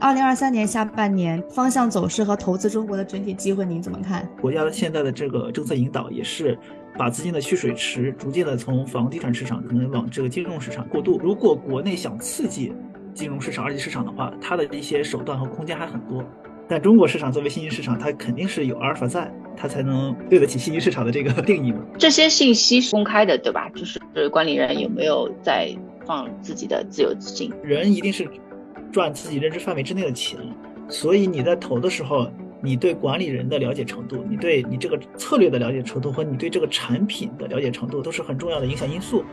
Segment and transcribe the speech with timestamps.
[0.00, 4.26] 二零二三年下半年方向走势和投资中国的整体机会，您怎么看？
[4.40, 6.58] 国家的现在的这个政策引导也是
[6.96, 11.18] 把资金的蓄水池逐渐的从房地产市场可能往这个金融市场过渡。
[11.18, 12.72] 如果国内想刺激
[13.12, 16.24] 金融市场、二级市场的话，它的一些手段和空间还很多。
[16.66, 21.80] 但中国市场作为新兴市场，它肯定是有阿尔法在，它才能对得起新兴市场的这个定义嘛。
[21.98, 23.70] 这些信息是公开的，对吧？
[23.74, 25.76] 就是管理人有没有在
[26.06, 27.52] 放自己的自由资金？
[27.62, 28.26] 人一定是。
[28.92, 30.38] 赚自己认知范围之内的钱，
[30.88, 32.28] 所以你在投的时候，
[32.60, 39.24] 你对管理人的了解程度，你对你这个策略的了解程度和你对这个产品的了解程度都是很重要的影响因素。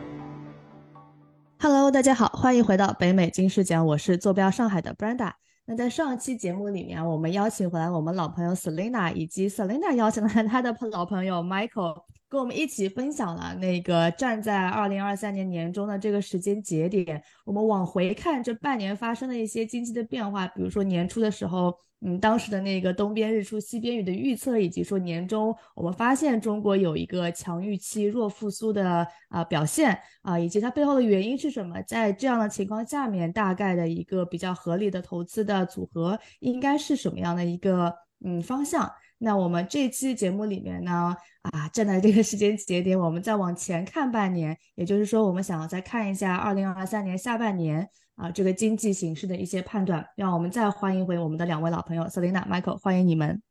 [1.60, 5.32] Hello，大家好，欢迎回到北美金视角，我是坐标上海的 Brenda。
[5.66, 12.04] 那在上一期节目里面，我们邀请回来我们老朋友 Selina，以及 Selina 邀请了他的老朋友 Michael。
[12.30, 31.82] 跟我们一起分享了那个站在二零二三年年中的这个时间节点，我们往回看这半年发生的一些经济的变化，比如说年初的时候，嗯，当时的那个东边日出西边雨的预测，以及说年中我们发现中国有一个强预期弱复苏的啊表现啊，以及它背后的原因是什么？
[31.84, 37.94] 在这样的情况下面，大概的一个比较合理的投资的组合应该是什么样的一个
[38.26, 38.92] 嗯方向？
[39.20, 50.08] 那我们这期节目里面呢，啊，站在这个时间节点，我们再往前看半年，也就是说，我们想要再看一下二零二三年下半年啊，这个经济形势的一些判断。
[50.16, 53.42] 让我们再欢迎回我们的两位老朋友，Selina、Michael，欢迎你们。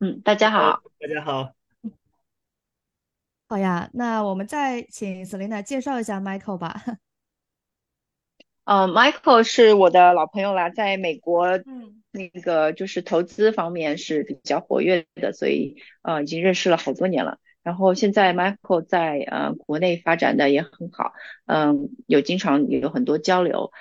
[0.00, 1.52] 嗯，大家好，大家好。
[3.46, 6.82] 好呀，那我们再请 Selina 介绍一下 Michael 吧。
[8.64, 11.46] 呃，Michael 是我的老朋友啦，在美国。
[11.66, 12.00] 嗯。
[12.14, 17.38] 那个就是投资方面是比较活跃的，所以呃已经认识了好多年了。
[17.64, 21.12] 然后现在 Michael 在呃国内发展的也很好，
[21.46, 23.72] 嗯，有经常有很多交流，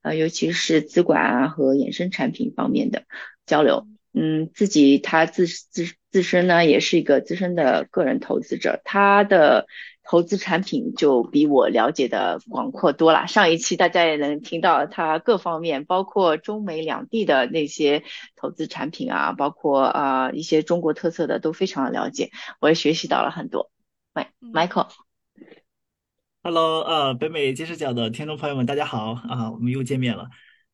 [0.00, 3.04] 呃，尤其是资管啊和衍生产品方面的
[3.44, 3.86] 交流。
[4.14, 9.66] 嗯，自己他自自自身呢也是一个资深的个人投资者，他的。
[10.12, 13.26] 投资产品就比我了解的广阔多了。
[13.26, 18.02] 上一期大家也能听到他各方面，包括中美两地的那些
[18.36, 22.30] 投资产品啊，包括啊一些中国特色的都非常的了解，
[22.60, 23.70] 我也学习到了很多。
[24.12, 30.28] 喂，Michael，Hello，呃，北美金视角的听众朋友们，大家好啊，我们又见面了。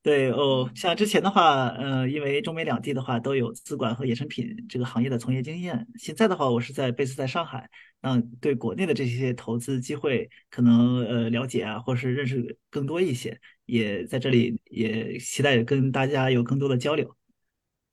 [0.08, 5.86] 对哦，像之前的话，呃，因为中美两地的话都有资管和衍生品这个行业的从业经验。
[5.96, 7.68] 现在的话，我是在贝斯在上海，
[8.00, 17.14] 那，对国内的这些投资机会可能呃了解啊，或是认识更多一些，也在这里也期待跟大家有更多的交流。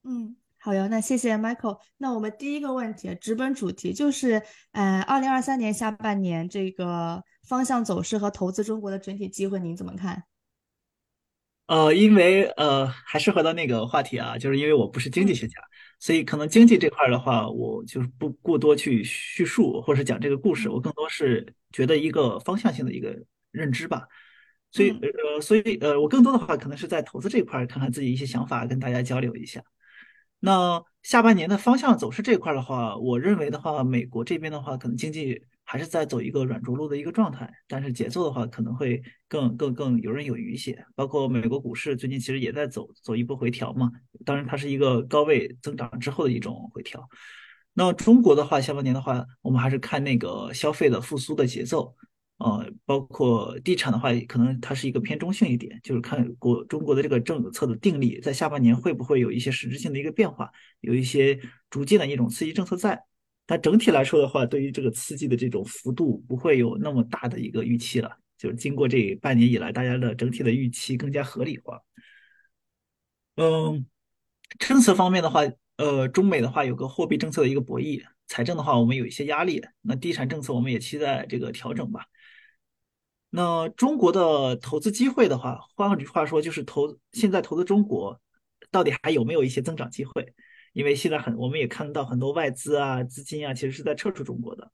[0.06, 1.80] 嗯，好呀，那谢谢 Michael。
[1.98, 10.24] 那我们第一个问题，直奔主题，就是呃，二零二三年下半年这个方向走势和投资中国的整体机会，您怎么看？
[11.68, 15.56] 呃，因为呃，还是回到那个话题啊，就是因为我不是经济学家，
[16.00, 23.18] 所以可能经济这块的话，我就是不过多去叙述或者讲这个故事，我更多是觉得一个方向性的一个
[23.52, 24.08] 认知吧。
[24.72, 29.64] 所以呃，所以呃，我更多的话可能是在投资这块看看自己一些想法，跟大家交流一下。
[30.40, 35.42] 那下半年的方向走势这块的话，我认为的话，美国这边的话，可能经济。
[35.66, 40.86] 还是在走一个软着陆的一个状态，但是节奏的话可能会更更更游刃有余一些。
[40.96, 43.92] 包括美国股市最近其实也在走走一波回调嘛，
[44.24, 47.10] 当然它是一个高位增长之后的一种回调。
[47.74, 51.94] 那中国的话，下半年的话，我们还是看那个消费的复苏的节奏，
[52.38, 60.50] 呃，包括地产的话，可能它是一个偏中性一点，就是看国中国的这个政策的定力在下半年会不会有一些实质性的一个变化，
[60.80, 61.40] 有一些
[61.70, 63.02] 逐渐的一种刺激政策在。
[63.46, 68.18] 但整体来说的话，对于这个刺激的这种幅度不会有那么大的一个预期了。
[68.38, 71.80] 就是经过这半年以来，大家的整体的预期更加合理化。
[73.36, 73.86] 嗯，
[74.60, 75.42] 政策方面的话，
[75.78, 79.62] 呃，中美的话有个货币政策的一个博弈，财政的话我们有一些压力。
[79.82, 82.06] 那地产政策我们也期待这个调整吧。
[83.30, 88.20] 那中国的投资机会的话，换句话说就是投现在投资中国，
[88.72, 90.34] 到底还有没有一些增长机会？
[90.76, 94.70] 因为现在很，我们也看到很多外资啊、资金啊，其实是在撤出中国的。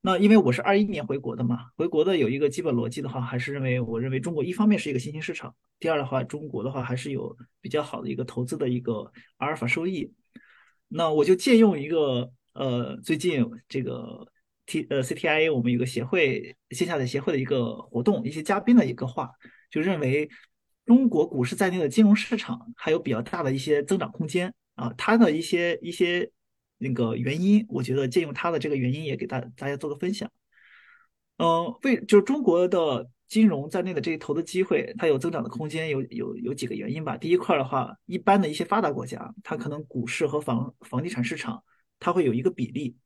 [0.00, 10.12] 那因为我是二一年回国的嘛，回国的有一个基本逻辑的话，还是认为，我认为中国一方面是一个新兴市场，第二的话，中国的话还是有比较好的一个投资的一个阿尔法收益。
[10.86, 14.24] 那我就借用一个呃，最近这个
[14.66, 19.32] T 呃 CTIA 我们有个协会线下的协会的一个活动，一些嘉宾的一个话，
[19.68, 20.30] 就认为
[20.86, 24.54] 中国股市在内的金融市场还有比较大的一些增长空间。
[24.74, 26.30] 啊，他的一些一些
[26.78, 30.30] 那个原因，我觉得借用他的这个原因也给大大家做个分享。
[31.36, 37.16] 嗯，为就是中国的金融在内的这些投资机会，它有增长的空间，有有有几个原因吧。
[37.16, 41.64] 第一块的话，一般的一些发达国家，它可能股市和房房地产市场，
[41.98, 42.96] 它会有一个比例，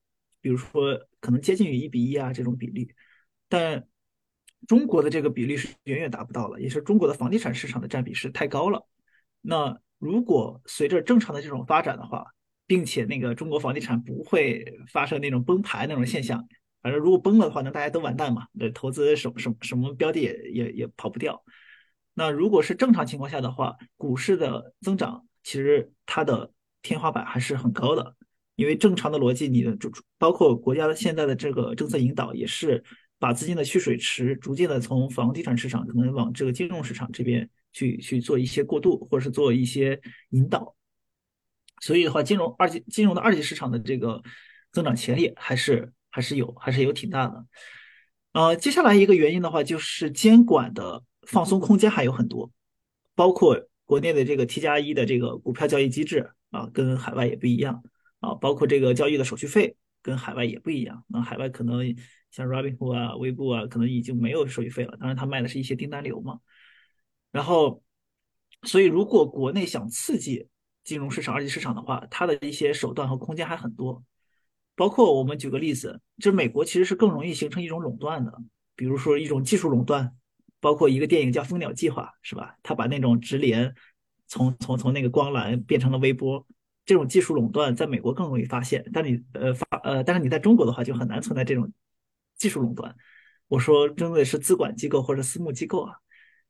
[0.40, 2.92] 比如说可能接近于一比一啊这种比例，
[3.48, 3.86] 但
[4.66, 8.86] 中国的这个比例是远远达不到了，也是中国的房地产市场的占比是太高了。
[9.40, 12.26] 那如果随着正常的这种发展的话，
[12.66, 16.46] 并且那个中国房地产不会发生那种崩盘那种现象。
[16.82, 18.46] 反正如果崩了的话，那大家都完蛋嘛。
[18.58, 21.42] 对，投资什么什么什么标的也也也跑不掉。
[22.14, 26.52] 那如果是正常情况下的话，股市的增长其实它的
[26.82, 28.14] 天花板还是很高的，
[28.54, 32.84] 因为正常的逻辑，你的就包括国家的现在的这个政策引导，也是
[33.18, 40.00] 把资金的蓄水池逐渐的从房地产市场可能往这个金融市场这边去去做一些过渡，或者是做一些
[40.30, 40.74] 引导。
[41.80, 44.22] 所以的话，金融二级金融的二级市场的这个
[44.72, 45.92] 增长潜力还是。
[46.10, 47.46] 还是有，还是有挺大的。
[48.32, 52.50] 呃，接下来一个原因的话，就是监管的放松空间还有很多，
[53.14, 57.84] 包括国内的这个 T 加一的这个股票交易机制啊，跟海外也不一样
[58.20, 61.04] 啊，包括这个交易的手续费跟海外也不一样。
[61.08, 61.94] 那海外可能
[62.30, 66.40] 像 Robinhood 啊、微步啊，可能已经没有手续费了，当然他卖的是一些订单流嘛。
[67.30, 67.82] 然后，
[68.62, 70.48] 所以如果国内想刺激
[70.84, 74.02] 金融市场二级市场的话，它的一些手段和空间还很多。
[74.74, 78.32] 包括我们举个例子，就是美国其实是更容易形成一种垄断的，
[78.76, 80.14] 比如说一种技术垄断，
[80.60, 82.56] 包括一个电影叫《蜂鸟计划》，是吧？
[82.62, 83.74] 他把那种直连
[84.28, 86.46] 从从从那个光缆变成了微波，
[86.86, 91.70] 这种技术垄断在美国更容易发现，但你呃发呃，但是你在中国的话就很难存在这种
[92.36, 92.94] 技术垄断。
[93.48, 95.96] 我说针对是资管机构或者私募机构啊，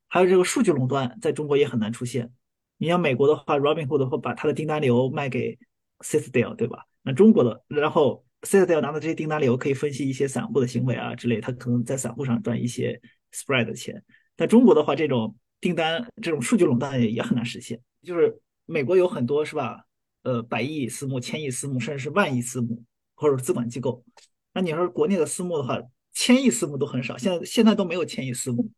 [0.08, 2.32] 还有这个数据垄断在中国也很难出现。
[2.78, 5.58] 你像美国的话，Robinhood 会把他的订单流卖给
[6.00, 6.84] Citadel，对吧？
[7.02, 13.00] 那中国的，然后 Citadel 拿到这些订单流，可以分析一些散户的行为啊之类，他可能在散户上赚一些
[13.32, 14.02] spread 的钱。
[14.37, 17.81] 在中国的话，这种订单这种数据垄断也也很难实现。
[18.02, 19.84] 就是美国有很多是吧？
[20.22, 22.82] 呃，百亿私募、千亿私募，甚至是万亿私募，
[23.14, 24.04] 或者资管机构。
[24.52, 25.81] 那你说国内的私募的话，
[26.12, 28.69] 千亿私募都很少，现在现在都没有千亿私募，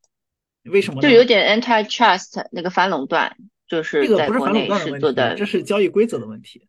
[0.65, 1.01] 为什么？
[1.01, 3.37] 就有点 antitrust 那个反垄断，
[3.67, 6.69] 就是这个不是反垄断的问题，这是交易规则的问题。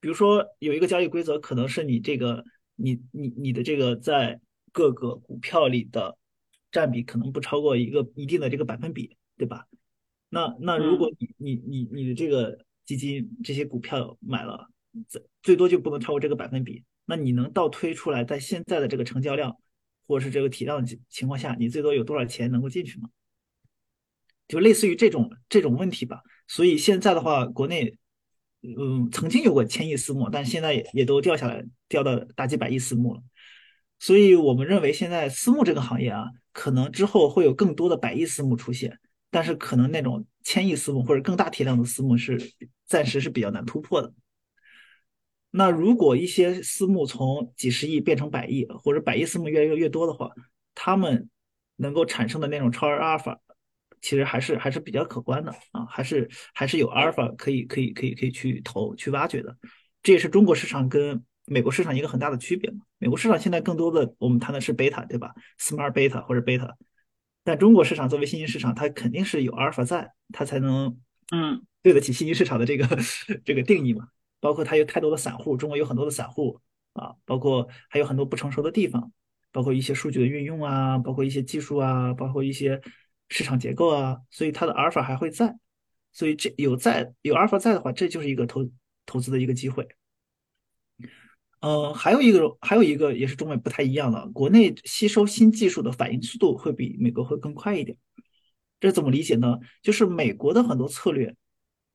[0.00, 2.44] 比如说有一个交易规则，可能是你这个
[2.76, 4.40] 你你你的这个在
[4.72, 6.16] 各个股票里的
[6.70, 9.66] 占比可能不超过一个一定的这个百分比，对吧？
[10.28, 14.68] 那那如果你你你你的这个基金这些股票买了，
[15.08, 19.56] 最最多就不能超过这个百分比，那你能倒推出来，在现在的这个成交量
[20.06, 23.10] 或者是这个体量情况下，你最多有多少钱能够进去吗？
[24.52, 26.20] 就类似于这种这种问题吧。
[26.46, 27.98] 所以现在的话，国内。
[28.64, 33.20] 嗯，曾经有过千亿私募，但现在也也都掉下来，掉到大几百亿私募了。
[33.98, 39.00] 所以我们认为，现在私募这个行业啊，可能之后会有更多的百亿私募出现，
[39.32, 42.38] 但是可能那种千亿私募或者更大体量的私募是
[42.86, 44.14] 暂时是比较难突破的。
[45.50, 50.30] 那如果一些私募从几十亿变成百亿，或者百亿私募越来越越多的话，
[50.72, 51.28] 他们
[51.74, 53.40] 能够产生的那种超额阿尔法。
[54.02, 59.56] 其实还是还是比较可观的啊，还是还是有阿尔法可以可以可以可以去投去挖掘的，
[60.02, 62.80] 这也是中国市场跟美国市场一个很大的区别嘛。
[62.98, 66.76] 美国市场现在更多的我们谈的是贝塔，对吧？smart beta 或者贝塔，
[67.44, 70.98] 但中国市场作为新兴市场，它肯定是有阿尔法在，它才能
[71.30, 72.86] 嗯对得起新兴市场的这个
[73.46, 74.08] 这个定义嘛。
[74.40, 76.60] 包括它有太多的散户，中国有很多的散户
[76.94, 79.12] 啊，包括还有很多不成熟的地方，
[79.52, 82.80] 包括一些数据的运用啊，包括一些技术啊，包括一些。
[83.32, 85.56] 市场结构啊，所以它的阿尔法还会在，
[86.12, 88.70] 所以这有在有阿尔法在的话，这就是一个投
[89.06, 89.88] 投资的一个机会。
[91.60, 97.96] 呃，还有一个还有一个也是中美不太一样的，国内吸收新技术的反应速度会比美国会更快一点。
[98.78, 99.58] 这怎么理解呢？
[99.80, 101.34] 就是美国的很多策略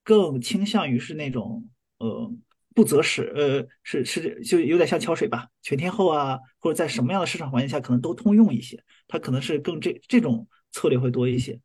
[0.03, 2.33] 更倾向于是那种呃
[2.73, 10.47] 不择时，呃是是就有点像桥水吧，全天候啊，或者在什么样的市场环境下可能都通用一些，它可能是更这这种。
[10.77, 11.59] 策略会多一些，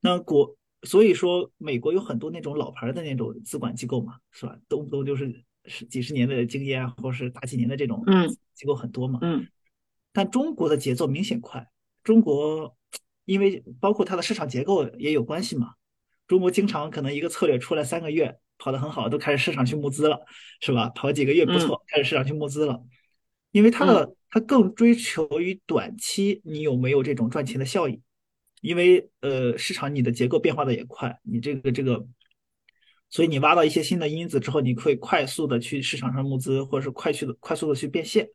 [0.00, 4.58] 那国所以说美国有很多那种老牌的那种资管机构嘛，是吧？
[4.68, 8.04] 动不动就是十几十年的经验啊，或者是大几年的这种
[8.52, 9.18] 机构很多嘛。
[9.22, 9.46] 嗯。
[10.12, 11.66] 但中国的节奏明显快，
[12.04, 12.76] 中国
[13.24, 15.72] 因为包括它的市场结构也有关系嘛。
[16.28, 20.20] 中国经常可能一个策略出来三个月跑得很好，都开始市场去募资了，
[20.60, 20.90] 是吧？
[20.90, 22.82] 跑几个月不错，开始市场去募资了，
[23.52, 28.00] 因为它的它更追求于短期你有没有这种赚钱的效益。
[28.62, 32.06] 因为呃，市场你的结构变化的也快，你这个这个，
[33.10, 38.30] 所以你挖到一些新的因子之后，你会快速的去市场上募资，或者是快速的快速的去变现。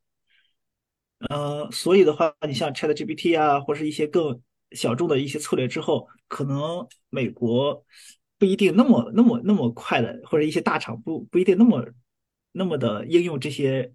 [1.30, 4.40] 呃，所以的话，你像 ChatGPT 啊，或是一些更
[4.74, 7.84] 小众的一些策略之后，可能美国
[8.38, 11.88] 不一定那么那么那么快的，或者一些大厂不不一定那么
[12.52, 13.94] 那么的应用这些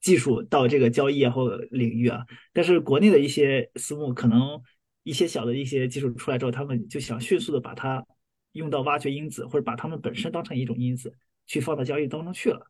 [0.00, 2.24] 技术到这个交易啊或领域啊。
[2.52, 4.62] 但是国内的一些私募可能
[5.06, 8.04] 一些小的一些技术出来之后，他们就想迅速的把它
[8.52, 11.14] 用到挖掘因子，或者把它们本身当成一种因子
[11.46, 12.66] 去放到交易当中去了。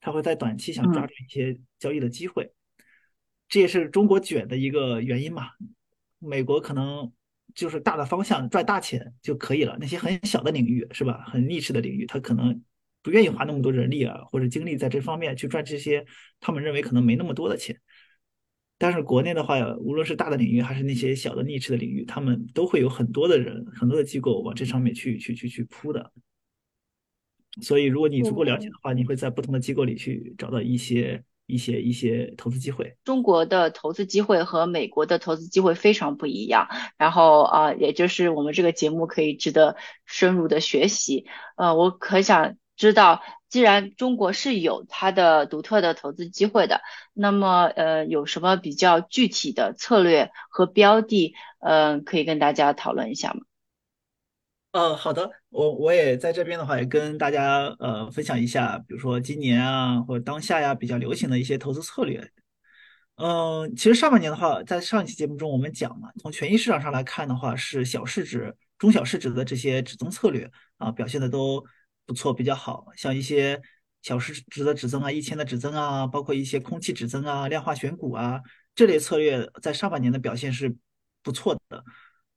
[0.00, 2.52] 他会在短期想抓住一些交易的机会，
[3.48, 5.48] 这也是中国卷的一个原因嘛。
[6.20, 7.12] 美国可能
[7.56, 11.24] 就是大的方向赚大钱就可以了，那些很小的领域是吧？
[11.26, 12.62] 很 niche 的领域，他可能
[13.02, 16.06] 不愿意花那么多人力啊或者精力在这方面去赚这些
[16.38, 17.80] 他们认为可能没那么多的钱。
[18.84, 26.12] 但是国内的话，无论是大的领域还是那些小的 niche 的领域，他们都会有很多的人、很多的机构往这上面去去去去铺的。
[27.62, 32.94] 所以，如果你足够了解的话，你会在不同的机构里去找到一些一些一些投资机会。
[33.04, 41.24] 中国的投资机会和美国的投资机会非常不一样，然后啊，也就是我们这个节目可以值得深入的学习。
[41.56, 46.80] 呃，我可想知道，既然中国是有它的独特的投资机会的，
[47.12, 53.40] 那么呃，有什么比较具体的策略和标的，嗯，可以跟大家讨论一下吗？
[54.72, 62.28] 呃，好的，我我也在这边的话，也跟大家呃分享一下，比如说今年啊，或者当下呀比较流行的一些投资策略。
[63.14, 71.64] 嗯，其实上半年的话，在上一期节目中我们讲嘛，从权益市场上来看的话，是小市值、中小市值的这些止增策略啊表现的都
[72.06, 72.86] 不错，比较好。
[72.96, 73.60] 像一些
[74.02, 78.40] 小市值的指增啊、一千的指增啊，包括一些空气指增啊、量化选股啊
[78.74, 80.76] 这类策略，在上半年的表现是
[81.22, 81.84] 不错的。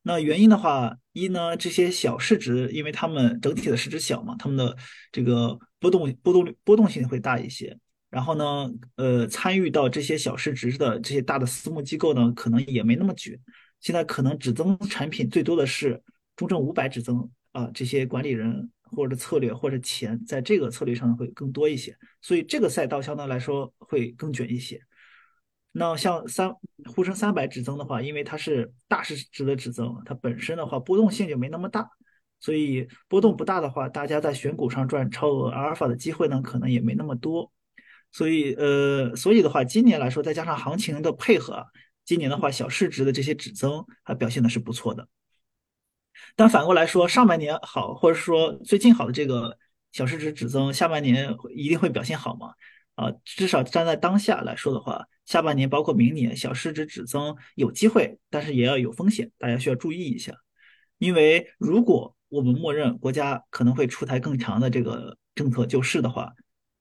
[0.04, 4.78] 那原因的话，一呢，这些小市值，因为他们整体的市值小嘛，他们的
[5.12, 7.78] 这个波动波动波动性会大一些。
[8.10, 13.38] 然后呢，呃，参与到这些小市值的这些大的私募机构呢，可能也没那么卷。
[13.82, 16.02] 现在可能只增产品最多的是
[16.38, 24.82] 中证五百只增啊，这些管理人或者策略或者钱在这个策略上会更多一些，所以这个赛道相对来说会更卷一些。
[25.72, 26.51] 那像三
[26.86, 31.88] 沪深三百指增的话，因为它是大市值的指增，它本身的话波动性就没那么大，
[32.39, 37.51] 所以波动不大的话，大家在选股上赚超额阿尔法的机会呢，可能也没那么多。
[38.12, 41.63] 所以呃，所以的话，今年来说，再加上行情的配合，
[42.06, 45.08] 今年的话，小市值的这些指增还表现的是不错的。
[46.36, 49.58] 但反过来说，上半年好，或者说最近好的这个
[49.92, 52.54] 小市值指增，下半年一定会表现好吗？
[52.96, 55.06] 啊，至少站在当下来说的话。
[55.26, 60.34] 下半年包括明年，小市值指增有机会，但是也要有风险，大家需要注意一下。
[61.00, 66.32] 因为如果我们默认国家可能会出台更强的这个政策救市的话，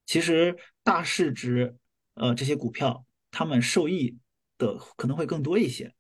[0.07, 1.77] 其实大市值
[2.15, 4.17] 呃这些股票他们受益
[4.59, 5.93] 的可能会更多一些。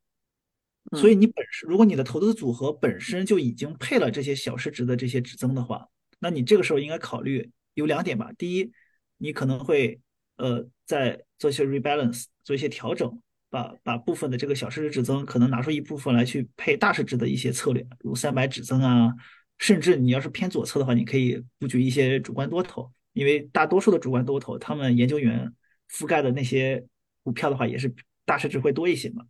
[0.93, 5.88] 所以你本身如果你的投资组合本身就已经配了这些小市值的这些指增的话，
[6.21, 8.31] 那你这个时候应该考虑有两点吧。
[8.38, 8.71] 第一，
[9.19, 10.00] 你可能会
[10.37, 19.12] 呃在做一些 rebalance，做一些调整，把把部分的这个小市值指增可能拿出一部分来去配大市值的一些策略，如三百指增啊，
[19.59, 25.52] 甚至你要是偏左侧的话，你可以布局一些主观多头，因为大多数的主观多头，他们研究员
[25.90, 26.85] 覆盖的那些
[27.25, 27.93] 股票的话，也是
[28.25, 29.25] 大市值会多一些嘛。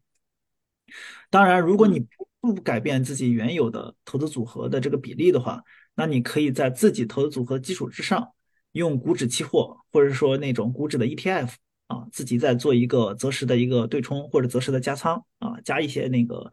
[1.30, 5.62] 当然，如果你不不改变自己原有的投资组合的这个比例的话，
[5.94, 8.32] 那你可以在自己投资组合基础之上。
[8.72, 11.54] 用股指期货，或者说那种股指的 ETF
[11.86, 16.52] 啊，自己再做一个择时的一个对冲或者择时的加仓啊，加一些那个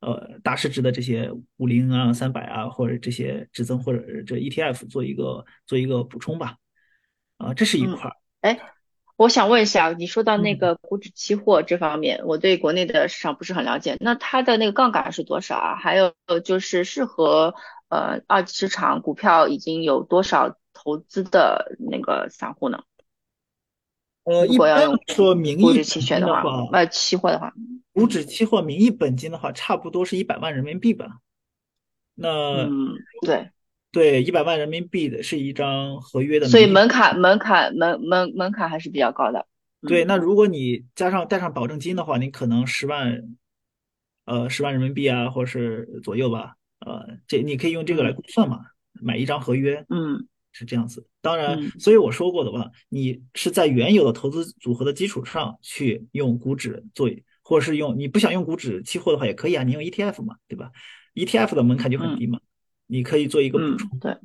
[0.00, 6.58] 呃大市值的这些五零啊、三百啊，或者这些指增或者这 ETF 做一个做一个补充吧。
[7.38, 8.12] 啊，这是一块儿。
[8.42, 8.60] 哎，
[9.24, 15.76] 我想问一下，你说到那个股指期货这方面，我对国内的市场不是很了解，那它的那个杠杆是多少啊？
[15.76, 16.14] 还有
[16.44, 17.54] 就是适合
[17.88, 20.56] 呃二级市场股票已经有多少？
[20.76, 22.82] 投资的那个散户呢？
[24.24, 27.54] 呃，一般说名义期权的话，呃，期货的话，
[27.92, 31.20] 股指期货名义本金的话，差不多是一百万人民币吧。
[32.16, 32.28] 那
[32.64, 33.50] 嗯，对
[33.94, 39.46] 对，一百万人民币的是一张合约的，所以门槛门槛门门门槛还是比较高的。
[39.86, 43.22] 对，那如果你加上带上保证金的话，你可能十万，
[44.26, 46.56] 呃，十万人民币啊，或者是左右吧。
[46.80, 48.60] 呃，这你可以用这个来估算嘛，
[49.00, 49.86] 买一张合约。
[49.88, 50.26] 嗯。
[50.56, 57.10] 是这样子，当然，所以我说过的话，你是在原有的投资组合的基础上去用股指做，
[57.42, 60.70] 或者是用你不想用股指期货的话也可以啊，你用 ETF 嘛，对吧
[61.16, 62.38] ？ETF 的门槛就很低嘛，
[62.86, 63.98] 你可以做一个补充。
[63.98, 64.16] 对。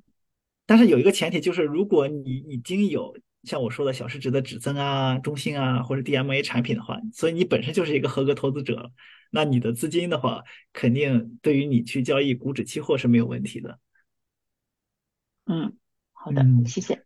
[0.66, 8.92] 但是有一个前提就是，如果你已经有像我说的小市值的指增啊、中性啊或者 DMA 产品的话，所以你本身就是一个合格投资者，
[9.32, 13.80] 那你的资金的话，肯定对于你去交易股指期货是没有问题的。
[15.46, 15.76] 嗯，
[16.12, 17.04] 好的，谢谢。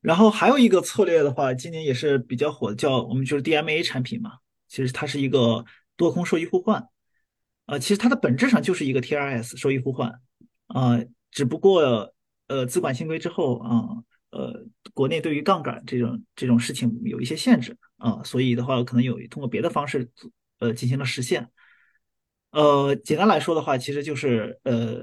[0.00, 4.34] 然后还有一个策略的话，今年也是比较火的，叫我们就是 DMA 产品嘛。
[4.68, 5.64] 其实它是一个
[5.96, 6.88] 多空收益互换，
[7.66, 10.20] 呃，其实它的本质上就是一个 TRS 收益互换，
[10.76, 12.12] 呃，只不过
[12.48, 20.10] 呃资管新规之后啊，呃，国内对于杠杆这种这种事情有一些限制啊，所以的话可能有通过别的方式
[20.58, 21.48] 呃进行了实现。
[22.50, 25.02] 呃，简单来说的话，其实就是呃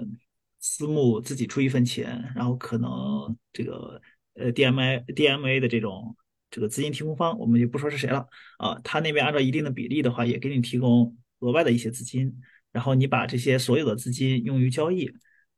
[0.60, 4.00] 私募自己出一份钱，然后可能这个
[4.36, 6.15] 呃 DMA DMA 的这种。
[6.56, 8.27] 这个资金提供方，我们就不说是谁了
[8.60, 12.32] 啊，他那边按照一定的比例的话，也给你提供额外的一些资金，
[12.72, 15.12] 然后你把这些所有的资金用于交易。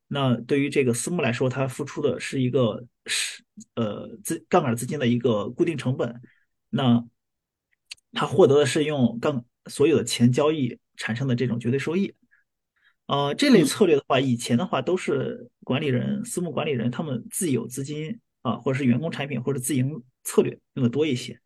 [0.07, 3.43] 那对于这个私募来说，它付出的是一个是
[3.75, 6.21] 呃资杠杆资金的一个固定成本，
[6.69, 7.05] 那
[8.13, 12.13] 它获得的是用杠所有的钱交易产生的这种绝对收益。
[13.07, 20.03] 呃，这类策略的话，以前的话都是管理人、私募管理人他们自有资金啊，或者是员工产品或者自营。
[20.27, 21.39] 策略用的多一些，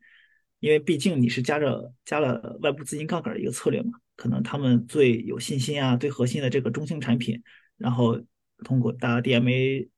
[0.58, 7.42] 因为毕竟你是加着加了外部资金杠杆的一个策略嘛，可能他们最有信心啊，最核心的这个中性产品，
[7.76, 8.18] 然后
[8.64, 9.88] 通过搭 DMA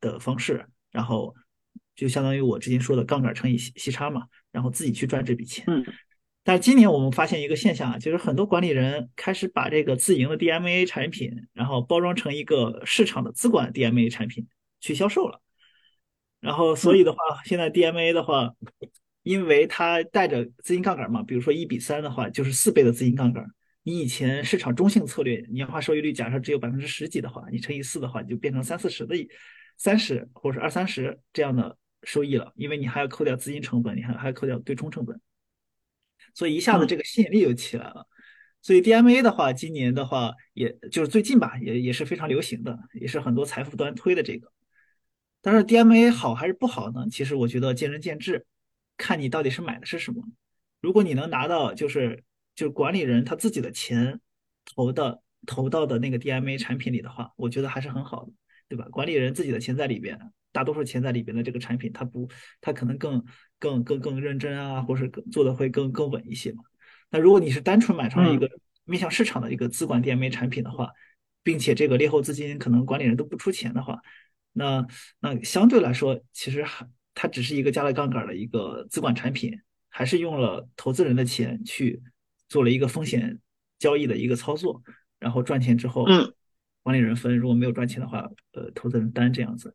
[0.00, 1.34] 的方式，然后
[1.94, 5.64] 就相当于我之前说的杠杆乘以息息差嘛，然后自己去赚这笔钱。
[5.68, 5.84] 嗯。
[6.44, 14.46] 但今年我们发现一个现象啊，就是很多管理人开始把这个自营的 DMA 产品，然后包装成一个市场的资管 DMA 产品
[14.80, 15.40] 去销售了。
[16.38, 18.54] 然后，所以的话，现在 DMA 的话，
[19.24, 23.44] 因为它带着资金杠杆嘛，比如说一比三的话，就是四倍的资金杠杆。
[23.86, 29.14] 你以前市场中性策略年化收益率假设只有百分之十几的话，你乘以四的话，你就变成三四十的
[29.76, 35.20] 三十或者二三十这样的收益了，因为你还要扣掉资金成本，你还还要扣掉对冲成本，
[36.34, 38.08] 所以一下子这个吸引力就起来了。
[38.60, 44.50] 所以 DMA 的话，今年的话，也就是最近吧，也也是非常流行的，也是很多财富端推的这个。
[45.40, 47.06] 但是 DMA 好还是不好呢？
[47.08, 48.44] 其实我觉得见仁见智，
[48.96, 50.24] 看你到底是买的是什么。
[50.80, 52.24] 如果你能拿到就是
[52.56, 54.18] 就是管理人他自己的钱
[54.74, 58.32] 投的投到的那个 DMA 产品里的话，我觉得还是很好的，
[58.68, 58.84] 对吧？
[58.90, 60.18] 管理人自己的钱在里边，
[60.50, 62.28] 大多数钱在里边的这个产品，他不
[62.60, 63.24] 他可能更
[63.60, 66.64] 更更更认真啊，或是做的会更更稳一些嘛。
[67.10, 68.50] 那如果你是单纯买上一个
[68.84, 70.90] 面向市场的一个资管 DMA 产品的话，
[71.42, 74.00] 并且这个劣后资金可能管理人都不出钱的话，
[74.52, 74.84] 那
[75.20, 82.02] 那相对来说，其实还它只是一个加了杠杆的一个资管产品，还是用了投资人的钱去
[82.48, 83.38] 做了一个风险
[83.78, 84.82] 交易的一个操作，
[85.18, 86.32] 然后赚钱之后，嗯，
[86.82, 89.74] 管理人分，如果没有赚钱的话，呃，投资人担这样子。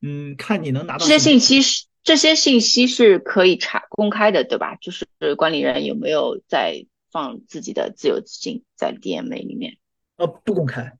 [0.00, 4.76] 嗯，看你能拿到这些信息是这些信息是可以查公开的，对吧？
[4.76, 9.78] 就是管理人有没有在放自己的自有资金在 DMA 里面？
[10.16, 10.98] 呃，不公开。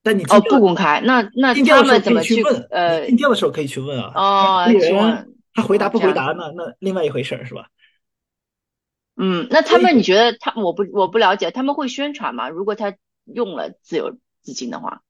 [0.00, 2.66] 但你哦不公开，那那他们怎么去问？
[2.70, 4.12] 呃，定调的时候可以去问啊。
[4.14, 7.68] 哦，去问他回答不回答，那那另外一回事儿是吧？
[9.18, 12.48] 嗯，那他们你觉得他我不我不了解，他们会宣传吗？
[12.48, 15.02] 如果他用了自有资金的话，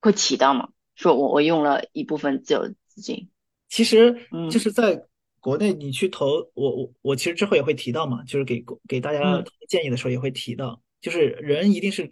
[0.00, 0.68] 会提到吗？
[0.94, 3.30] 说我我用了一部分自有资金。
[3.68, 4.14] 其实
[4.50, 5.00] 就是在
[5.40, 12.10] 国内你去投，我我我其实之后也会提到嘛，就是给给大家建议的时候也会提到，就是人一定是。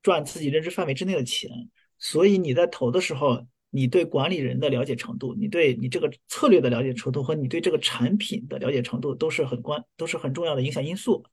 [0.00, 1.50] 赚自己认知范围之内的钱，
[1.98, 11.24] 所以你在投的时候，你对管理人的了解程度，你对你这个策略的了解程度和你对这个产品的了解程度都是很关，都是很重要的影响因素。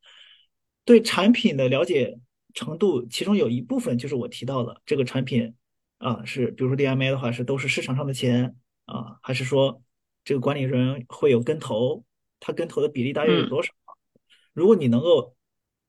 [0.83, 2.17] 对产品的了解
[2.53, 5.53] 程度，其中有一部分就是我提到的这个产品
[5.97, 9.81] 啊，是比如说 DMA 的话是都是市场上的钱啊，还是说
[10.23, 12.03] 这个管理人会有跟投，
[12.39, 13.71] 他跟投的比例大约有多少？
[14.53, 15.35] 如果你能够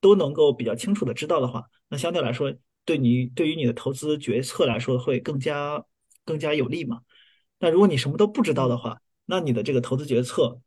[0.01, 2.55] 都能够比较清楚的知道的话，那相对来说。
[2.87, 5.85] 对你对于你的投资决策来说会更加
[6.27, 7.01] 更加有利嘛？
[7.59, 10.61] 但如果你什么都不知道的话，那你的这个投资决策，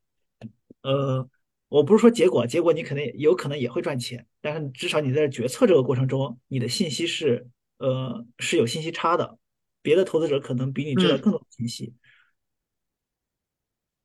[0.81, 1.29] 呃，
[1.67, 9.37] 我不是说结果，结果你肯定有可能也会赚钱，但是至少你在决策这个过程中，你的信息是呃是有信息差的，
[9.83, 11.93] 别的投资者可能比你知道更多信息。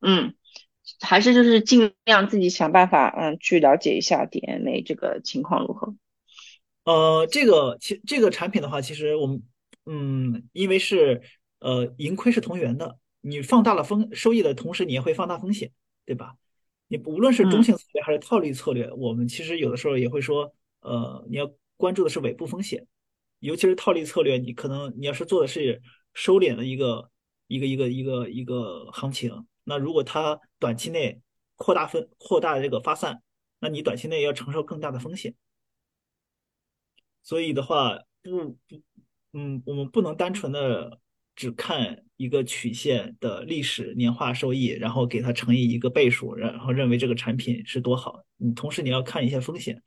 [0.01, 0.35] 嗯，
[0.99, 5.95] 还是就是尽量自己想办法，嗯，去了解一下 DNA 这个情况如何。
[6.83, 9.41] 呃，这个其这个产品的话，其实我们
[9.87, 11.23] 嗯，因为是
[11.65, 15.71] 呃盈亏是同源的，你放大了风收益的同时，你也会放大风险，
[16.05, 16.35] 对吧？
[16.87, 22.85] 你无论是中性策略还是套利策略，我们其实有的时候也会说，呃，你要关注的是尾部风险，
[23.39, 25.81] 尤其是套利策略，你可能你要是做的是
[26.13, 27.09] 收敛的一个
[27.47, 31.19] 一个一个一个一个行情，那如果它短期内
[31.55, 33.23] 扩大分扩大这个发散，
[33.59, 35.33] 那你短期内要承受更大的风险。
[37.23, 38.81] 所以的话，不不，
[39.33, 40.99] 嗯，我们不能单纯的
[41.35, 48.23] 只看一个曲线的历史年化收益，然后给它乘以一个倍数，然后认为这个产品是多好。
[48.37, 49.81] 你同时你要看一下风险，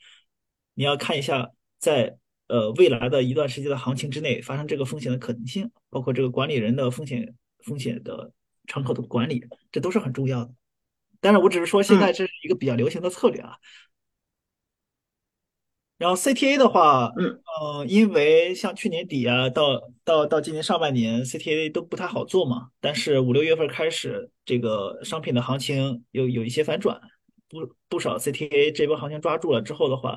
[0.75, 7.35] 你要看一下在呃未来的一段时间的行情之内发生这个风险的可能性，包括这个管理人的风险
[7.65, 8.33] 风险的
[8.67, 10.53] 敞口的管理，这都是很重要的。
[11.21, 13.57] 但是我只是说现在这是一个比较流行的策略啊。
[15.99, 17.27] 然后 CTA 的话，嗯，
[17.61, 22.69] 呃，因为像去年底啊，到到到今年上半年，CTA 都不太好做嘛。
[22.81, 27.01] 但是五六月份开始，这个商品的行情有有一些反转，
[27.49, 30.17] 不不少 CTA 这波行情抓住了之后的话，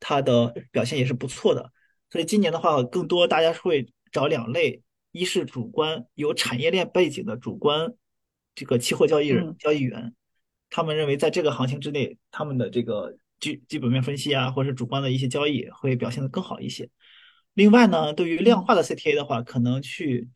[0.00, 1.70] 它的表现也是不错的。
[2.10, 4.80] 所以今年的话，更多大家会找两类：
[5.12, 7.92] 一是主观有产业链背景的主观
[8.54, 10.14] 这个期货交易人交易员，
[10.70, 13.14] 他们认为在这个行情之内，他们的这个。
[13.40, 16.88] 基基本面分析啊，或者是主观的一些交易会表现的更好一些。
[17.54, 20.28] 另外呢，对于量化的 CTA 的话，可能去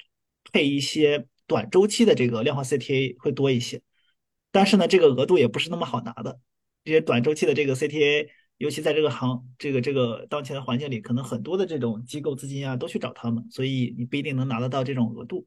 [0.52, 3.80] 配一些短周期的这个量化 CTA 会多一些。
[4.50, 6.40] 但是呢，这个额度也不是那么好拿的。
[6.84, 15.46] 这些短周期的这个 CTA，尤其在这个行这个这个当前的环境里，可能很多的这种机构资金啊都去找他们，所以你不一定能拿得到这种额度。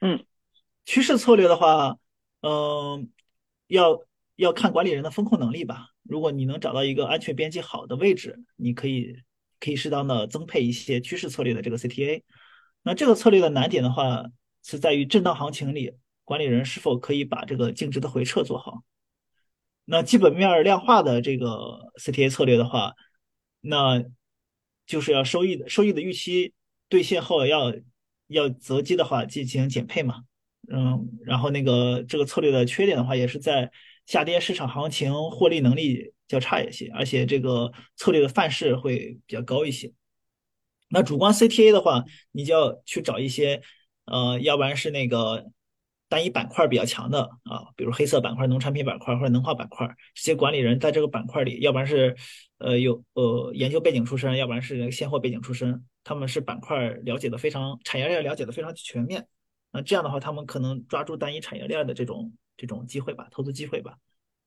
[0.00, 0.24] 嗯，
[0.84, 1.96] 趋势策略的话，
[2.42, 3.10] 嗯，
[3.66, 3.98] 要
[4.36, 5.88] 要看管理人的风控能力吧。
[6.08, 9.14] 如果你能找到一个安全边际好的位置，你可以
[9.60, 12.22] 可以适当的增配一些趋势策略的这个 CTA。
[12.82, 14.24] 那这个策略的难点的话，
[14.64, 15.92] 是在于震荡行情里，
[16.24, 18.82] 管理人是否可以把这个净值的回撤做好。
[19.84, 22.94] 那基本面量化的这个 CTA 策略的话，
[23.60, 24.02] 那
[24.86, 26.54] 就是要收益的收益的预期
[26.88, 27.74] 兑现后要
[28.28, 30.22] 要择机的话进行减配嘛。
[30.70, 33.70] 嗯，然后那个这个策略的缺点的话，也是在。
[34.08, 39.92] 下跌市场行情获利能力较差一些，而且这个策略的范式会比较高一些。
[40.88, 43.60] 那主观 CTA 的话，你就要去找一些，
[44.06, 45.50] 呃，要不然是那个
[46.08, 52.16] 单一板块比较强的啊，比如黑色板块、农产品板块或者能化板块，这些管理人在这个板块里，要不然是
[52.56, 59.26] 呃有呃研究背景出身，要不然是现货背景出身，他们是板块了解的非常，产业链了解的非常全面。
[59.70, 62.32] 那这样的话，他们可能抓住单一产业链的这种。
[62.58, 63.96] 这种机会吧，投资机会吧。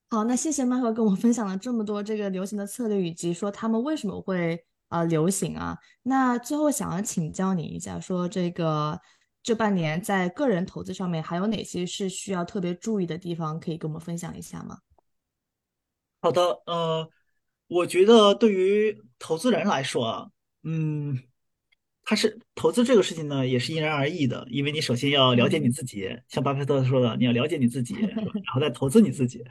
[0.09, 5.77] 好，那谢谢麦克跟我分享了这么多这个流行的策略，以及说他们为什么会啊流行啊。
[6.03, 8.99] 那最后想要请教你一下，说这个
[9.41, 14.79] 这半年在个人投资上面还有哪些是需要特别注意的地方，可以跟我们分享一下吗？
[16.21, 17.09] 好的，呃，
[17.67, 20.27] 我觉得对于投资人来说啊，
[20.63, 21.17] 嗯。
[22.11, 27.95] 它是投资这个事情呢，也是因人而异的，因为你首先要了解你自己，像巴菲特说的，你要了解你自己，
[28.43, 29.41] 然后再投资你自己。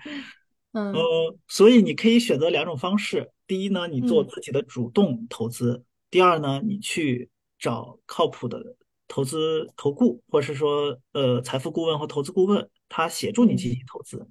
[0.73, 8.77] 嗯，呃，所以你可以选择两种方式：第一呢，你做自己的主动投资；第二呢，你去找靠谱的
[9.09, 14.29] 投资投顾，或者是说呃财富顾问或投资顾问，他协助你进行投资。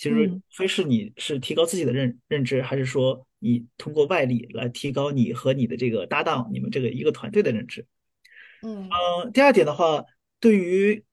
[0.00, 7.86] 其实非是你是提高自己的认认知，还是说你通过外力来提高你和你的这个搭档，你们这个一个团队的认知？
[8.62, 8.88] 嗯
[9.34, 10.02] 第二点的话，
[10.40, 11.04] 对于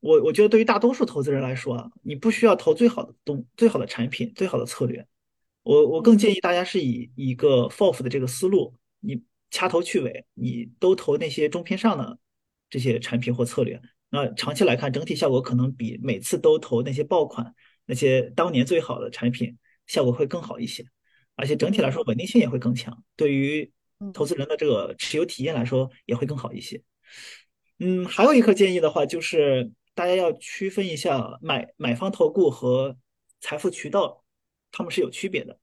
[0.00, 5.06] 我我觉得对于大多数投资人来说啊，你不需要投最好的东最好的产品最好的策略，
[5.62, 12.18] 我我更建议大家是以一个 FOF 的这个思路，你掐头去尾，你都投那些中偏上的
[12.68, 17.54] 这些产品或策略，那长期来看整体效果可能比每次都投那些爆款。
[17.86, 20.84] 那些当年最好的产品效果会更好一些，
[21.34, 23.70] 而且整体来说稳定性也会更强，对于
[24.14, 26.82] 投资人的这个持有体验来说也会更好一些。
[27.78, 32.96] 嗯，还有一个建议的话，就是大家要区分一下买买方投顾和
[33.40, 34.24] 财富渠道，
[34.70, 35.58] 他们是有区别的。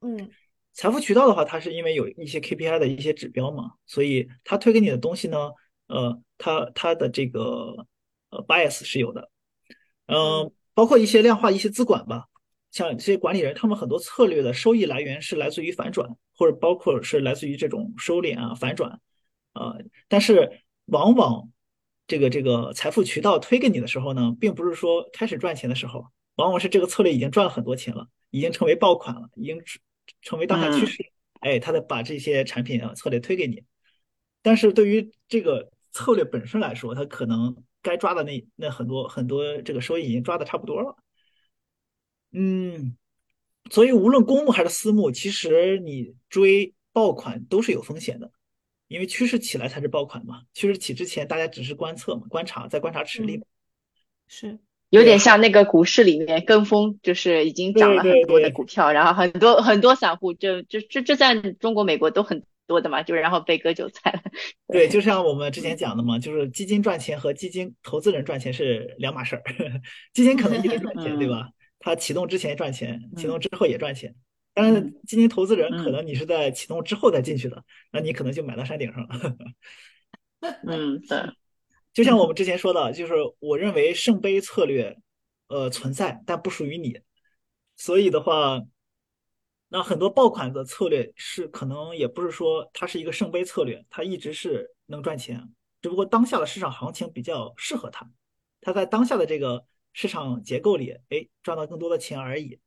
[0.00, 0.30] 嗯，
[0.72, 5.50] 财富渠道的话，它是因为有一些 KPI 的一些指标嘛，所以它推给你的东西呢，
[5.88, 7.86] 呃，它它的这个
[8.30, 9.30] 呃 bias 是有的，
[10.06, 10.52] 嗯。
[10.74, 12.24] 包括一些量化一些资管吧，
[12.72, 19.00] 像这些管理人，他们很多策略的收益来源是来自于反转，或者包括是来自于这种收敛啊反转，
[19.52, 19.76] 啊，
[20.08, 21.48] 但是往往
[22.08, 29.62] 这个这个财富渠道推给你的时候呢，并不是说开始赚钱的时候，往往是这个策略已经赚了很多钱了，已经成为爆款了，已经
[30.22, 31.04] 成为当下趋势，
[31.40, 33.62] 哎，他在把这些产品啊策略推给你，
[34.42, 37.56] 但是对于这个策略本身来说，它可能。
[37.84, 40.96] 该抓的那那很多很多这个收益已经抓的差不多了，
[42.32, 42.96] 嗯，
[43.70, 48.32] 所以无论公募还是私募，其实你追爆款都是有风险的，
[48.88, 53.44] 因为趋势起来才是爆款嘛，趋势起之前大家只是观测嘛，观察在观察池里嘛，
[54.26, 54.58] 是。
[54.90, 64.22] 有点像那个股市里面跟风，就是已经涨了很多的股票，然后很多很多散户就就这这在中国、美国都很多的嘛，就然后被割韭菜了。
[64.68, 69.42] 对，就像我们之前讲的嘛，就是基金赚钱和基金投资人赚钱是两码事儿。
[70.12, 71.48] 基金可能一直赚钱，对吧？
[71.78, 74.14] 它启动之前赚钱，启动之后也赚钱。
[74.54, 79.36] 但是基金投资人可能你是在启动之后再进去的，那你可能就买到山顶上了。
[80.66, 81.18] 嗯，对。
[81.92, 84.96] 就像我们之前说的，就是我认为圣杯策略，
[85.48, 86.98] 呃，存在但不属于你。
[87.76, 88.60] 所以的话，
[89.74, 98.08] 那很多爆款的策略是可能也不是说它是一个圣杯策略，它一直是能赚钱，只不过当下的市场行情比较适合它，
[98.60, 102.60] 它在当下的这个市场结构里，哎，赚到更多的钱而已。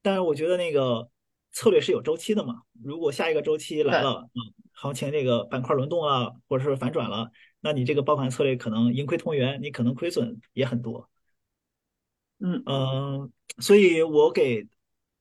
[0.00, 1.10] 但是我觉得那个
[1.52, 4.40] 策略是有周期的嘛，如果下一个周期来了，嗯，
[4.72, 11.10] 行情这个板块轮动了，或者是反转了，那你这个爆款策略可能盈亏同源，你可能亏损也很多。
[12.38, 14.66] 嗯嗯，所以我给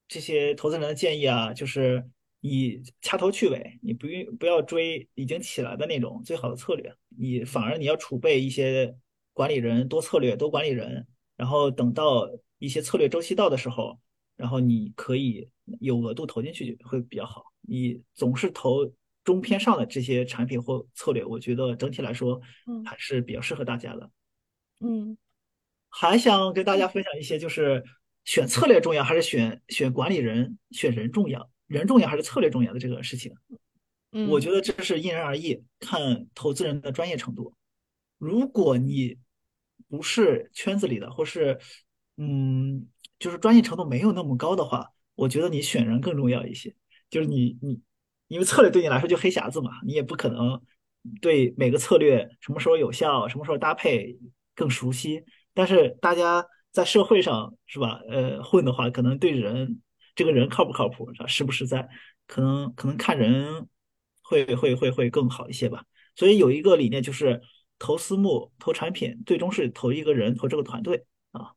[0.07, 2.03] 这些投资人的建议啊，就是
[2.39, 8.95] 你掐头去尾，你不用不要追已经起来的那种最好的策略，你反而你要储备一些
[9.33, 13.99] 管理人多策略多管理人，然后等到一些策略周期到的时候。
[14.35, 15.47] 然后你可以
[15.79, 17.43] 有额度投进去会比较好。
[17.61, 18.91] 你总是投
[19.23, 22.41] 中偏上的这些产品或策略，我觉得整体来说，
[22.83, 24.09] 还是比较适合大家的。
[24.79, 25.15] 嗯，
[25.87, 27.83] 还想跟大家分享一些，就是
[28.25, 30.57] 选策略重要还是选选管理人？
[30.71, 33.33] 选人重要，人重要还是策略重要的这个事情？
[34.11, 37.53] 嗯，我觉得这是因人而异，看投资人的专业程度。
[38.17, 39.17] 如果你
[39.87, 41.59] 不是圈子里的，或是
[42.17, 42.87] 嗯。
[43.19, 46.75] 就是专业程度没有那么高的话，我觉得你选人更重要一些。
[47.09, 47.79] 就是你你，
[48.27, 50.61] 因为策略对你来说就黑匣子嘛，你也不可能
[51.21, 54.17] 对每个策略什么时候有效、什么时候搭配
[54.55, 55.23] 更熟悉。
[55.53, 58.01] 但是大家在社会上是吧？
[58.09, 59.79] 呃，混的话，可能对人
[60.15, 61.27] 这个人靠不靠谱，是吧？
[61.27, 61.87] 实不实在，
[62.27, 63.69] 可能可能看人
[64.23, 65.85] 会会会会更好一些吧。
[66.15, 67.41] 所以有一个理念就是
[67.77, 71.53] 投私募、投产品，最终是投一个人、投这个团队啊。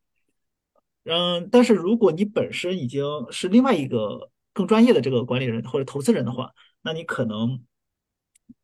[1.03, 6.51] 嗯，但是如果你本身已经是另外一个更专业的这个管理人或者投资人的话，
[6.81, 7.63] 那你可能，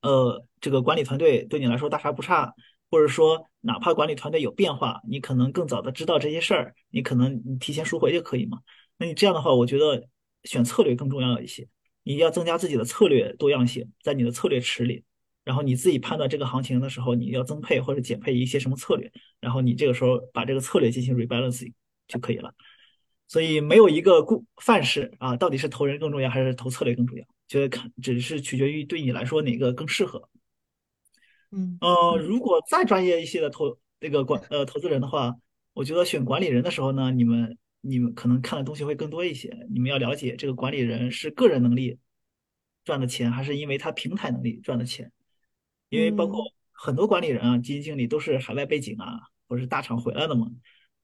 [0.01, 2.53] 呃，这个管理团队对你来说大差不差，
[2.93, 8.59] 或者说哪怕管理团队有变化，你可能更早的知道这些事儿，你可能你提前赎回就可以嘛。
[8.99, 10.07] 那你这样的话，我觉得
[10.43, 11.67] 选策略更重要一些，
[12.03, 15.03] 你要增加自己的策略多样性，在你的策略池里，
[15.43, 21.73] 然后你自己判断这个行情的时候，你要增配或者减配一些什么策略，然后你这个时候把这个策略进行 rebalancing。
[22.05, 22.53] 就可以了，
[23.29, 27.25] 所以没有一个固范式啊，到底是投人更重要还是投策略更重要？
[27.47, 30.29] 就是看，只是取决于对你来说哪个更适合。
[31.55, 35.35] 嗯，呃，如果再专业一些的投那个管呃投资人的话，
[35.73, 39.55] 我觉得选管理人的时候呢，你们你们可能看的东西会更多一些。
[39.69, 41.99] 你们要了解这个管理人是个人能力
[42.83, 45.11] 赚的钱，还是因为他平台能力赚的钱？
[45.89, 50.47] 因为包括很多管理人啊，基金经理都是海外背景啊，或者是大厂回来的嘛。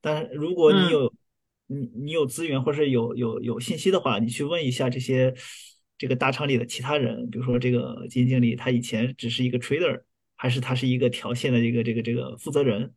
[0.00, 1.14] 但如果你有
[1.68, 5.32] 你你有资源或是有有有信息的话，你去问一下这些
[5.96, 10.02] 这个大厂里的其他人，比如说这个基金经理，他以前只是一个 trader，
[10.40, 12.94] 还是他是一个条线的一个这个这个负责人？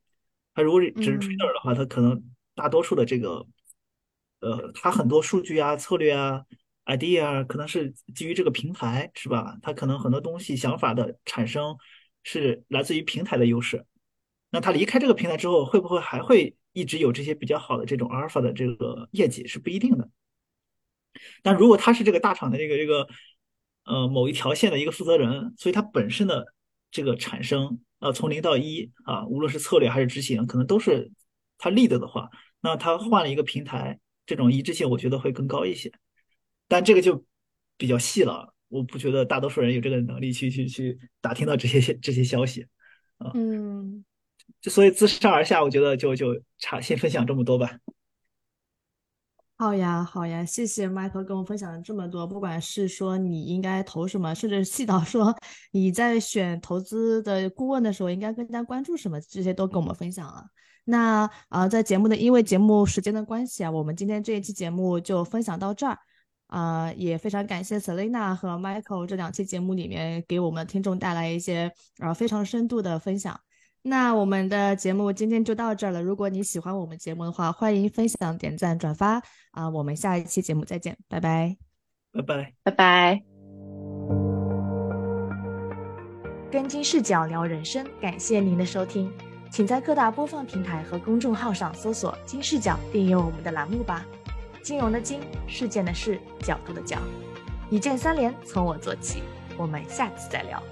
[0.53, 2.23] 他如果只是 trader 的话，他可能
[2.55, 3.45] 大多数的这个
[4.39, 6.45] 呃，他很多数据啊、策略啊、
[6.85, 9.57] idea 啊，可能是基于这个平台，是吧？
[9.61, 11.75] 他可能很多东西想法的产生
[12.23, 13.85] 是来自于平台的优势。
[14.49, 16.55] 那他离开这个平台之后，会不会还会？
[16.75, 20.09] 一直有这些比较好的这种阿尔法的这个业绩是不一定的，
[21.43, 23.07] 但如果他是这个大厂的这个这个
[23.85, 26.47] 呃某一条线的一个负责人，所以他本身的
[26.93, 31.11] 这个产生呃从零到一啊，无论是策略还是执行，可能都是
[31.57, 32.29] 他 lead 的话，
[32.61, 35.91] 那他换了一个平台，这种一致性我觉得会更高一些。
[36.67, 37.25] 但这个就
[37.75, 42.67] 比较细了，我不觉得大多数人有这个能力去去去打听到这些这些消息
[43.17, 43.31] 啊。
[43.33, 44.05] 嗯。
[44.61, 47.79] 就所以自上而下，我觉得就就差先分享这么多吧。
[49.55, 55.33] 好呀，好呀，谢谢 Michael 跟我分享了这么多，不管是说你应该投什么，甚至细到说
[55.71, 60.43] 你在选投资的顾问的时候应该更加关注什么，这些都跟我们分享了。
[60.85, 65.97] 那啊，在节目的因为节目时间的关系啊，我们今天这一期节目就分享到这儿
[66.47, 73.39] 啊，也非常感谢 Selina 和 Michael 这两期节目里面给我们听众带来一些啊非常深度的分享。
[73.85, 76.01] 那我们的节目今天就到这儿了。
[76.01, 79.69] 如果你喜欢我们节目的话，欢迎分享、点赞、转发啊！
[79.69, 81.57] 我们下一期节目再见，拜拜，
[82.13, 83.23] 拜拜，拜拜。
[86.49, 89.11] 跟金视角聊人生，感谢您的收听。
[89.51, 94.05] 请在各大播放平台和公众号上搜索“金视角”，订阅我们的栏目吧。
[94.63, 96.97] 金融的金，事件的事，角度的角，
[97.69, 99.23] 一键三连，从我做起。
[99.57, 100.63] 我们下次再聊。